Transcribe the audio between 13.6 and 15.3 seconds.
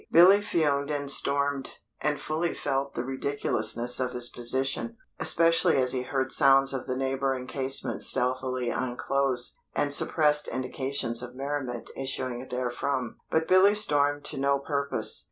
stormed to no purpose.